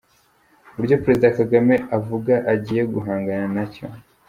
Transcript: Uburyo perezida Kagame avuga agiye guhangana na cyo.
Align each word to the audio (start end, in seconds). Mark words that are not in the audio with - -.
Uburyo 0.75 0.95
perezida 1.03 1.35
Kagame 1.39 1.75
avuga 1.97 2.33
agiye 2.53 2.83
guhangana 2.93 3.47
na 3.55 3.65
cyo. 3.73 3.85